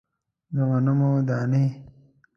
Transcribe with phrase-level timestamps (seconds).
[0.55, 1.65] د غنمو دانې